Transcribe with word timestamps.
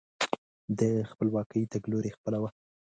د 0.79 0.81
خپلواکۍ 1.09 1.61
تګلوري 1.73 2.09
خپله 2.15 2.37
وه. 2.41 2.49